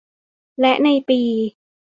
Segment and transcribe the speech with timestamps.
[0.59, 1.21] และในปี